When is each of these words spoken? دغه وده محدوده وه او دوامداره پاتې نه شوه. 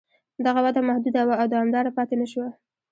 دغه 0.45 0.59
وده 0.65 0.81
محدوده 0.89 1.21
وه 1.25 1.35
او 1.41 1.45
دوامداره 1.53 1.89
پاتې 1.97 2.15
نه 2.21 2.27
شوه. 2.31 2.49